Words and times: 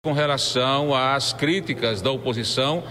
com 0.00 0.12
relação 0.12 0.94
às 0.94 1.32
críticas 1.32 2.00
da 2.00 2.08
oposição, 2.12 2.84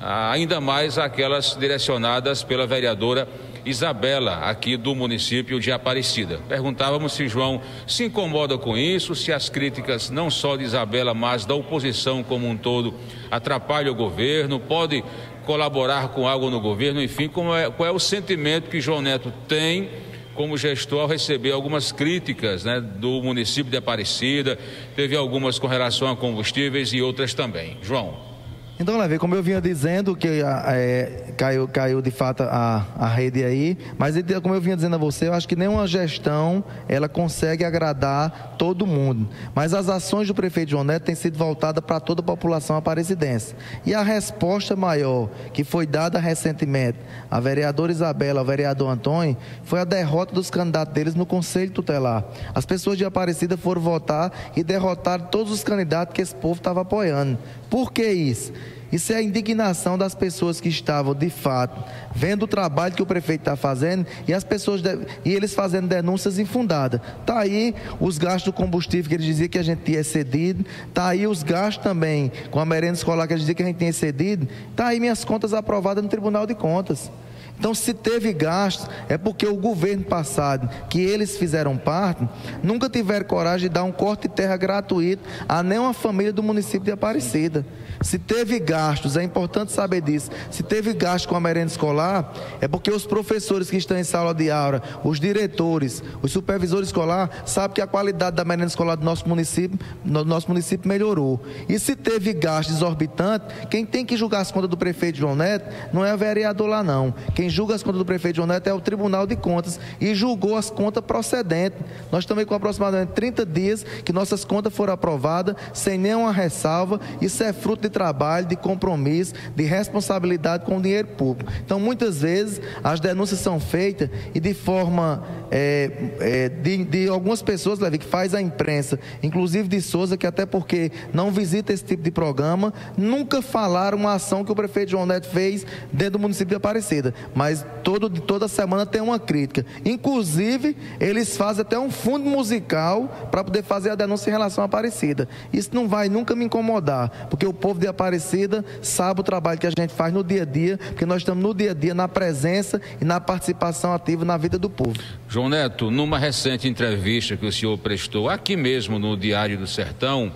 ainda 0.00 0.62
mais 0.62 0.96
aquelas 0.96 1.54
direcionadas 1.54 2.42
pela 2.42 2.66
vereadora 2.66 3.28
Isabela, 3.66 4.36
aqui 4.36 4.74
do 4.74 4.94
município 4.94 5.60
de 5.60 5.70
Aparecida. 5.70 6.40
Perguntávamos 6.48 7.12
se 7.12 7.28
João 7.28 7.60
se 7.86 8.04
incomoda 8.04 8.56
com 8.56 8.78
isso, 8.78 9.14
se 9.14 9.30
as 9.30 9.50
críticas 9.50 10.08
não 10.08 10.30
só 10.30 10.56
de 10.56 10.64
Isabela, 10.64 11.12
mas 11.12 11.44
da 11.44 11.54
oposição 11.54 12.22
como 12.22 12.48
um 12.48 12.56
todo 12.56 12.94
atrapalham 13.30 13.92
o 13.92 13.94
governo, 13.94 14.58
pode 14.58 15.04
colaborar 15.44 16.08
com 16.08 16.26
algo 16.26 16.48
no 16.48 16.62
governo, 16.62 17.02
enfim, 17.02 17.30
é, 17.62 17.70
qual 17.70 17.86
é 17.86 17.92
o 17.92 17.98
sentimento 17.98 18.70
que 18.70 18.80
João 18.80 19.02
Neto 19.02 19.30
tem 19.46 19.90
como 20.34 20.56
gestor 20.56 21.02
ao 21.02 21.06
receber 21.06 21.52
algumas 21.52 21.92
críticas 21.92 22.64
né, 22.64 22.80
do 22.80 23.22
município 23.22 23.70
de 23.70 23.76
Aparecida, 23.76 24.58
teve 24.94 25.16
algumas 25.16 25.58
com 25.58 25.66
relação 25.66 26.08
a 26.08 26.16
combustíveis 26.16 26.92
e 26.92 27.00
outras 27.00 27.32
também. 27.32 27.76
João. 27.82 28.33
Então, 28.76 28.98
Levi, 28.98 29.20
como 29.20 29.36
eu 29.36 29.42
vinha 29.42 29.60
dizendo, 29.60 30.16
que 30.16 30.42
é, 30.66 31.32
caiu, 31.36 31.68
caiu 31.68 32.02
de 32.02 32.10
fato 32.10 32.42
a, 32.42 32.84
a 32.98 33.06
rede 33.06 33.44
aí, 33.44 33.78
mas 33.96 34.16
como 34.42 34.52
eu 34.52 34.60
vinha 34.60 34.74
dizendo 34.74 34.96
a 34.96 34.98
você, 34.98 35.28
eu 35.28 35.32
acho 35.32 35.46
que 35.46 35.54
nenhuma 35.54 35.86
gestão 35.86 36.64
ela 36.88 37.08
consegue 37.08 37.64
agradar 37.64 38.56
todo 38.58 38.84
mundo. 38.84 39.28
Mas 39.54 39.72
as 39.74 39.88
ações 39.88 40.26
do 40.26 40.34
prefeito 40.34 40.72
João 40.72 40.82
Neto 40.82 41.04
têm 41.04 41.14
sido 41.14 41.38
voltadas 41.38 41.84
para 41.84 42.00
toda 42.00 42.20
a 42.20 42.24
população 42.24 42.76
aparecidense. 42.76 43.54
E 43.86 43.94
a 43.94 44.02
resposta 44.02 44.74
maior 44.74 45.30
que 45.52 45.62
foi 45.62 45.86
dada 45.86 46.18
recentemente 46.18 46.98
à 47.30 47.38
vereadora 47.38 47.92
Isabela, 47.92 48.40
ao 48.40 48.46
vereador 48.46 48.90
Antônio, 48.90 49.36
foi 49.62 49.78
a 49.78 49.84
derrota 49.84 50.34
dos 50.34 50.50
candidatos 50.50 50.92
deles 50.92 51.14
no 51.14 51.24
Conselho 51.24 51.70
Tutelar. 51.70 52.24
As 52.52 52.66
pessoas 52.66 52.98
de 52.98 53.04
Aparecida 53.04 53.56
foram 53.56 53.80
votar 53.80 54.32
e 54.56 54.64
derrotaram 54.64 55.26
todos 55.26 55.52
os 55.52 55.62
candidatos 55.62 56.12
que 56.12 56.22
esse 56.22 56.34
povo 56.34 56.58
estava 56.58 56.80
apoiando. 56.80 57.38
Por 57.70 57.92
que 57.92 58.04
isso? 58.04 58.52
Isso 58.92 59.12
é 59.12 59.16
a 59.16 59.22
indignação 59.22 59.98
das 59.98 60.14
pessoas 60.14 60.60
que 60.60 60.68
estavam, 60.68 61.14
de 61.14 61.28
fato, 61.28 61.82
vendo 62.14 62.44
o 62.44 62.46
trabalho 62.46 62.94
que 62.94 63.02
o 63.02 63.06
prefeito 63.06 63.40
está 63.40 63.56
fazendo 63.56 64.06
e 64.28 64.32
as 64.32 64.44
pessoas 64.44 64.82
e 65.24 65.32
eles 65.32 65.52
fazendo 65.52 65.88
denúncias 65.88 66.38
infundadas. 66.38 67.00
Está 67.20 67.40
aí 67.40 67.74
os 67.98 68.18
gastos 68.18 68.52
do 68.52 68.56
combustível 68.56 69.08
que 69.08 69.16
ele 69.16 69.24
dizia 69.24 69.48
que 69.48 69.58
a 69.58 69.64
gente 69.64 69.82
tinha 69.82 69.98
excedido, 69.98 70.64
está 70.88 71.08
aí 71.08 71.26
os 71.26 71.42
gastos 71.42 71.82
também 71.82 72.30
com 72.52 72.60
a 72.60 72.64
merenda 72.64 72.94
escolar 72.94 73.26
que 73.26 73.32
ele 73.32 73.40
dizia 73.40 73.54
que 73.54 73.62
a 73.62 73.66
gente 73.66 73.78
tinha 73.78 73.90
excedido, 73.90 74.46
está 74.70 74.86
aí 74.86 75.00
minhas 75.00 75.24
contas 75.24 75.52
aprovadas 75.52 76.02
no 76.04 76.08
Tribunal 76.08 76.46
de 76.46 76.54
Contas. 76.54 77.10
Então, 77.58 77.74
se 77.74 77.94
teve 77.94 78.32
gastos, 78.32 78.88
é 79.08 79.16
porque 79.16 79.46
o 79.46 79.56
governo 79.56 80.04
passado, 80.04 80.68
que 80.88 81.00
eles 81.00 81.36
fizeram 81.36 81.76
parte, 81.76 82.28
nunca 82.62 82.88
tiveram 82.90 83.24
coragem 83.26 83.68
de 83.68 83.74
dar 83.74 83.84
um 83.84 83.92
corte 83.92 84.28
de 84.28 84.34
terra 84.34 84.56
gratuito 84.56 85.22
a 85.48 85.62
nenhuma 85.62 85.94
família 85.94 86.32
do 86.32 86.42
município 86.42 86.84
de 86.84 86.92
Aparecida. 86.92 87.64
Se 88.00 88.18
teve 88.18 88.58
gastos, 88.58 89.16
é 89.16 89.22
importante 89.22 89.72
saber 89.72 90.02
disso. 90.02 90.30
Se 90.50 90.62
teve 90.62 90.92
gasto 90.92 91.28
com 91.28 91.36
a 91.36 91.40
merenda 91.40 91.68
escolar, 91.68 92.32
é 92.60 92.68
porque 92.68 92.90
os 92.90 93.06
professores 93.06 93.70
que 93.70 93.76
estão 93.76 93.96
em 93.96 94.04
sala 94.04 94.34
de 94.34 94.50
aula, 94.50 94.82
os 95.02 95.18
diretores, 95.18 96.02
os 96.20 96.32
supervisores 96.32 96.88
escolares, 96.88 97.34
sabem 97.46 97.76
que 97.76 97.80
a 97.80 97.86
qualidade 97.86 98.36
da 98.36 98.44
merenda 98.44 98.66
escolar 98.66 98.96
do 98.96 99.04
nosso 99.04 99.28
município, 99.28 99.78
no 100.04 100.24
nosso 100.24 100.48
município 100.48 100.88
melhorou. 100.88 101.40
E 101.68 101.78
se 101.78 101.96
teve 101.96 102.32
gasto 102.32 102.70
exorbitante, 102.70 103.46
quem 103.70 103.86
tem 103.86 104.04
que 104.04 104.16
julgar 104.16 104.40
as 104.40 104.50
contas 104.50 104.68
do 104.68 104.76
prefeito 104.76 105.18
João 105.18 105.36
Neto 105.36 105.72
não 105.92 106.04
é 106.04 106.12
o 106.12 106.18
vereador 106.18 106.68
lá, 106.68 106.82
não. 106.82 107.14
Quem 107.34 107.43
julga 107.48 107.74
as 107.74 107.82
contas 107.82 107.98
do 107.98 108.04
prefeito 108.04 108.36
João 108.36 108.48
Neto 108.48 108.68
é 108.68 108.74
o 108.74 108.80
Tribunal 108.80 109.26
de 109.26 109.36
Contas 109.36 109.78
e 110.00 110.14
julgou 110.14 110.56
as 110.56 110.70
contas 110.70 111.04
procedentes. 111.04 111.78
Nós 112.10 112.24
também 112.24 112.44
com 112.44 112.54
aproximadamente 112.54 113.12
30 113.12 113.46
dias 113.46 113.84
que 114.04 114.12
nossas 114.12 114.44
contas 114.44 114.72
foram 114.72 114.92
aprovadas 114.92 115.56
sem 115.72 115.98
nenhuma 115.98 116.32
ressalva. 116.32 117.00
Isso 117.20 117.42
é 117.42 117.52
fruto 117.52 117.82
de 117.82 117.88
trabalho, 117.88 118.46
de 118.46 118.56
compromisso, 118.56 119.34
de 119.54 119.64
responsabilidade 119.64 120.64
com 120.64 120.78
o 120.78 120.82
dinheiro 120.82 121.08
público. 121.08 121.50
Então, 121.64 121.78
muitas 121.80 122.20
vezes, 122.20 122.60
as 122.82 123.00
denúncias 123.00 123.40
são 123.40 123.58
feitas 123.60 124.08
e 124.34 124.40
de 124.40 124.54
forma 124.54 125.22
é, 125.50 125.90
é, 126.20 126.48
de, 126.48 126.84
de, 126.84 127.08
algumas 127.08 127.42
pessoas, 127.42 127.78
Levi, 127.78 127.98
que 127.98 128.06
faz 128.06 128.34
a 128.34 128.40
imprensa, 128.40 128.98
inclusive 129.22 129.68
de 129.68 129.80
Souza, 129.80 130.16
que 130.16 130.26
até 130.26 130.44
porque 130.44 130.90
não 131.12 131.30
visita 131.30 131.72
esse 131.72 131.84
tipo 131.84 132.02
de 132.02 132.10
programa, 132.10 132.72
nunca 132.96 133.40
falaram 133.40 133.98
uma 133.98 134.14
ação 134.14 134.44
que 134.44 134.52
o 134.52 134.54
prefeito 134.54 134.90
João 134.90 135.06
Neto 135.06 135.28
fez 135.28 135.66
dentro 135.92 136.12
do 136.12 136.18
município 136.18 136.50
de 136.50 136.56
Aparecida. 136.56 137.14
Mas 137.34 137.66
todo, 137.82 138.08
toda 138.08 138.48
semana 138.48 138.86
tem 138.86 139.00
uma 139.00 139.18
crítica. 139.18 139.66
Inclusive, 139.84 140.76
eles 141.00 141.36
fazem 141.36 141.62
até 141.62 141.78
um 141.78 141.90
fundo 141.90 142.24
musical 142.28 143.28
para 143.30 143.42
poder 143.42 143.62
fazer 143.62 143.90
a 143.90 143.94
denúncia 143.94 144.30
em 144.30 144.32
relação 144.32 144.62
à 144.62 144.66
Aparecida. 144.66 145.28
Isso 145.52 145.70
não 145.72 145.88
vai 145.88 146.08
nunca 146.08 146.34
me 146.34 146.44
incomodar, 146.44 147.26
porque 147.28 147.46
o 147.46 147.52
povo 147.52 147.80
de 147.80 147.86
Aparecida 147.86 148.64
sabe 148.82 149.20
o 149.20 149.24
trabalho 149.24 149.58
que 149.58 149.66
a 149.66 149.72
gente 149.76 149.92
faz 149.92 150.12
no 150.12 150.22
dia 150.22 150.42
a 150.42 150.44
dia, 150.44 150.78
porque 150.78 151.06
nós 151.06 151.18
estamos 151.18 151.42
no 151.42 151.54
dia 151.54 151.72
a 151.72 151.74
dia 151.74 151.94
na 151.94 152.08
presença 152.08 152.80
e 153.00 153.04
na 153.04 153.20
participação 153.20 153.92
ativa 153.92 154.24
na 154.24 154.36
vida 154.36 154.58
do 154.58 154.70
povo. 154.70 154.98
João 155.28 155.48
Neto, 155.48 155.90
numa 155.90 156.18
recente 156.18 156.68
entrevista 156.68 157.36
que 157.36 157.46
o 157.46 157.52
senhor 157.52 157.76
prestou 157.78 158.28
aqui 158.28 158.56
mesmo 158.56 158.98
no 158.98 159.16
Diário 159.16 159.58
do 159.58 159.66
Sertão, 159.66 160.32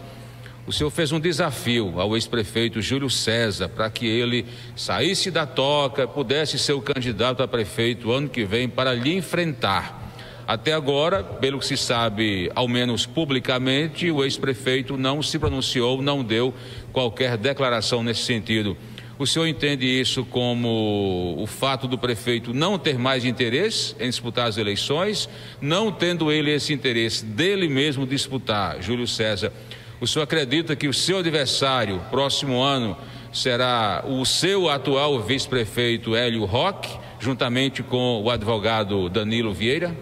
o 0.69 0.73
senhor 0.73 0.91
fez 0.91 1.11
um 1.13 1.19
desafio 1.19 1.99
ao 1.99 2.15
ex-prefeito 2.15 2.83
Júlio 2.83 3.09
César 3.09 3.71
para 3.71 3.89
que 3.89 4.07
ele 4.07 4.45
saísse 4.77 5.31
da 5.31 5.47
toca, 5.47 6.07
pudesse 6.07 6.59
ser 6.59 6.75
o 6.75 6.83
candidato 6.83 7.43
a 7.43 7.49
prefeito 7.49 8.13
ano 8.13 8.29
que 8.29 8.45
vem 8.45 8.69
para 8.69 8.93
lhe 8.93 9.17
enfrentar. 9.17 10.13
Até 10.47 10.75
agora, 10.75 11.25
pelo 11.25 11.59
que 11.59 11.65
se 11.65 11.77
sabe, 11.79 12.53
ao 12.55 12.69
menos 12.69 13.07
publicamente, 13.07 14.11
o 14.11 14.23
ex-prefeito 14.23 14.99
não 14.99 15.23
se 15.23 15.39
pronunciou, 15.39 16.03
não 16.03 16.23
deu 16.23 16.53
qualquer 16.93 17.39
declaração 17.39 18.03
nesse 18.03 18.25
sentido. 18.25 18.77
O 19.19 19.27
senhor 19.27 19.47
entende 19.47 19.87
isso 19.87 20.23
como 20.27 21.35
o 21.39 21.47
fato 21.47 21.89
do 21.89 21.97
prefeito 21.97 22.53
não 22.53 22.79
ter 22.79 22.99
mais 22.99 23.25
interesse 23.25 23.97
em 23.99 24.09
disputar 24.11 24.47
as 24.47 24.59
eleições, 24.59 25.31
não 25.63 25.91
tendo 25.91 26.31
ele 26.31 26.51
esse 26.51 26.75
interesse 26.75 27.25
dele 27.25 27.69
mesmo 27.69 28.07
disputar, 28.07 28.83
Júlio 28.83 29.07
César? 29.07 29.51
O 30.01 30.07
senhor 30.07 30.25
acredita 30.25 30.77
que 30.77 30.87
o 30.87 30.95
seu 30.95 31.19
adversário, 31.19 32.01
próximo 32.11 32.63
ano, 32.63 32.97
será 33.33 34.05
o 34.07 34.25
seu 34.25 34.69
atual 34.69 35.21
vice-prefeito 35.21 36.15
Hélio 36.15 36.45
Roque, 36.45 36.97
juntamente 37.19 37.83
com 37.83 38.23
o 38.23 38.31
advogado 38.31 39.09
Danilo 39.09 39.53
Vieira? 39.53 39.95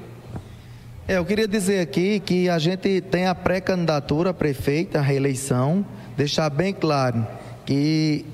É, 1.08 1.16
eu 1.16 1.24
queria 1.24 1.48
dizer 1.48 1.80
aqui 1.80 2.20
que 2.20 2.48
a 2.48 2.58
gente 2.58 3.00
tem 3.00 3.26
a 3.26 3.34
pré-candidatura 3.34 4.34
prefeita, 4.34 4.98
a 4.98 5.02
reeleição, 5.02 5.86
deixar 6.16 6.50
bem 6.50 6.74
claro 6.74 7.26
que 7.64 8.24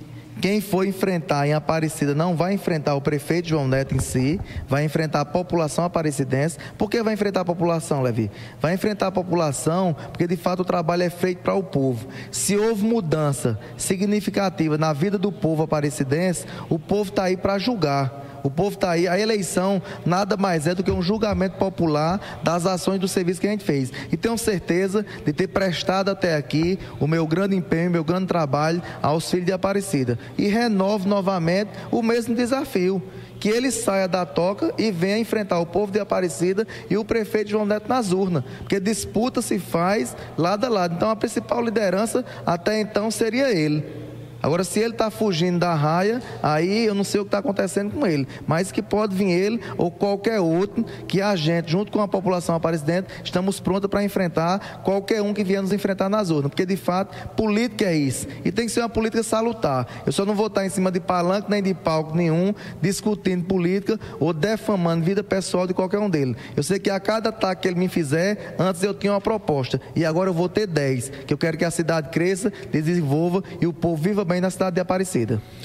quem 0.41 0.61
for 0.61 0.87
enfrentar 0.87 1.47
em 1.47 1.53
Aparecida 1.53 2.15
não 2.15 2.35
vai 2.35 2.55
enfrentar 2.55 2.95
o 2.95 3.01
prefeito 3.01 3.49
João 3.49 3.69
Neto 3.69 3.95
em 3.95 4.01
si, 4.01 4.41
vai 4.69 4.85
enfrentar 4.85 5.21
a 5.21 5.25
população 5.25 5.85
aparecidense. 5.85 6.59
Por 6.79 6.91
que 6.91 7.03
vai 7.03 7.15
enfrentar 7.15 7.43
a 7.43 7.45
população, 7.45 8.03
Levi? 8.03 8.31
Vai 8.61 8.75
enfrentar 8.75 9.09
a 9.09 9.13
população 9.13 9.95
porque 10.11 10.27
de 10.27 10.37
fato 10.37 10.61
o 10.61 10.65
trabalho 10.65 11.03
é 11.03 11.11
feito 11.11 11.43
para 11.43 11.55
o 11.55 11.63
povo. 11.63 12.07
Se 12.31 12.57
houve 12.57 12.85
mudança 12.85 13.59
significativa 13.77 14.79
na 14.79 14.93
vida 14.93 15.19
do 15.19 15.31
povo 15.31 15.63
aparecidense, 15.63 16.47
o 16.69 16.79
povo 16.79 17.11
está 17.11 17.25
aí 17.25 17.37
para 17.37 17.59
julgar. 17.59 18.22
O 18.43 18.51
povo 18.51 18.75
está 18.75 18.91
aí. 18.91 19.07
A 19.07 19.19
eleição 19.19 19.81
nada 20.05 20.37
mais 20.37 20.67
é 20.67 20.75
do 20.75 20.83
que 20.83 20.91
um 20.91 21.03
julgamento 21.03 21.57
popular 21.57 22.41
das 22.43 22.67
ações 22.67 22.99
do 22.99 23.09
serviço 23.09 23.41
que 23.41 23.47
a 23.47 23.51
gente 23.51 23.65
fez. 23.65 23.93
E 24.11 24.17
tenho 24.17 24.37
certeza 24.37 25.05
de 25.25 25.33
ter 25.33 25.49
prestado 25.49 26.11
até 26.11 26.37
aqui 26.37 26.79
o 26.99 27.07
meu 27.07 27.27
grande 27.27 27.57
empenho, 27.57 27.91
meu 27.91 28.05
grande 28.05 28.27
trabalho 28.27 28.83
aos 29.01 29.31
filhos 29.31 29.47
de 29.47 29.53
Aparecida. 29.53 30.19
E 30.37 30.49
renovo 30.49 31.09
novamente 31.09 31.71
o 31.91 32.03
mesmo 32.03 32.35
desafio 32.35 33.03
que 33.39 33.49
ele 33.49 33.73
saia 33.73 34.07
da 34.07 34.25
toca 34.25 34.73
e 34.79 34.93
venha 34.93 35.19
enfrentar 35.19 35.59
o 35.59 35.67
povo 35.67 35.91
de 35.91 35.99
Aparecida 35.99 36.65
e 36.89 36.97
o 36.97 37.05
prefeito 37.05 37.51
João 37.51 37.67
Neto 37.67 37.89
nas 37.89 38.13
urnas, 38.13 38.45
porque 38.59 38.79
disputa 38.79 39.43
se 39.43 39.59
faz 39.59 40.17
lado 40.39 40.65
a 40.65 40.69
lado. 40.69 40.95
Então 40.95 41.11
a 41.11 41.17
principal 41.17 41.61
liderança 41.61 42.25
até 42.47 42.81
então 42.81 43.11
seria 43.11 43.51
ele. 43.51 44.02
Agora, 44.43 44.65
se 44.65 44.81
ele 44.81 44.93
está 44.93 45.09
fugindo 45.11 45.61
da 45.61 45.75
raia, 45.75 46.21
aí 46.43 46.85
eu 46.85 46.95
não 46.95 47.05
sei 47.05 47.21
o 47.21 47.25
que 47.25 47.29
está 47.29 47.39
acontecendo 47.39 47.93
com 47.93 48.07
ele. 48.07 48.27
Mas 48.47 48.73
que 48.73 48.83
pode 48.83 49.15
vir 49.15 49.31
ele 49.31 49.61
ou 49.79 49.91
qualquer 49.91 50.41
outro 50.41 50.85
que 51.07 51.23
a 51.23 51.37
gente, 51.37 51.71
junto 51.71 51.93
com 51.93 52.01
a 52.01 52.09
população 52.09 52.55
aparecida, 52.55 53.07
estamos 53.23 53.61
prontos 53.61 53.89
para 53.89 54.03
enfrentar 54.03 54.83
qualquer 54.83 55.23
um 55.23 55.33
que 55.33 55.45
vier 55.45 55.63
nos 55.63 55.73
enfrentar 55.73 56.09
nas 56.09 56.31
urnas. 56.31 56.51
Porque, 56.51 56.67
de 56.67 56.77
fato, 56.77 57.15
política 57.37 57.85
é 57.85 57.95
isso. 57.95 58.27
E 58.45 58.51
tem 58.51 58.67
que 58.67 58.73
ser 58.73 58.81
uma 58.81 58.89
política 58.89 59.23
salutar. 59.23 59.87
Eu 60.05 60.13
só 60.13 60.25
não 60.25 60.35
vou 60.35 60.49
estar 60.49 60.67
em 60.67 60.69
cima 60.69 60.91
de 60.91 60.99
palanque 60.99 61.49
nem 61.49 61.63
de 61.63 61.73
palco 61.73 62.17
nenhum, 62.17 62.53
discutindo 62.81 63.45
política 63.45 63.99
ou 64.19 64.33
defamando 64.33 65.05
vida 65.05 65.23
pessoal 65.23 65.67
de 65.67 65.75
qualquer 65.75 65.99
um 65.99 66.11
deles. 66.11 66.37
Eu 66.57 66.63
sei 66.63 66.79
que 66.79 66.91
a 66.91 66.99
cada 66.99 67.29
ataque 67.29 67.63
que 67.63 67.69
ele 67.69 67.79
me 67.79 67.89
fizer, 67.89 68.57
antes 68.59 68.83
eu 68.83 68.93
tinha 68.93 69.13
uma 69.13 69.21
proposta. 69.21 69.81
E 69.95 70.05
agora 70.05 70.31
eu 70.31 70.35
vou 70.35 70.49
ter 70.49 70.67
10. 70.67 71.11
Que 71.27 71.35
eu 71.35 71.39
quero 71.39 71.57
que 71.57 71.65
a 71.65 71.71
cidade 71.71 72.09
cresça, 72.09 72.53
desenvolva 72.73 73.43
e 73.61 73.67
o 73.67 73.73
povo 73.73 74.03
viva 74.03 74.25
bem 74.25 74.32
na 74.41 74.51
cidade 74.51 74.75
de 74.75 74.81
Aparecida. 74.81 75.41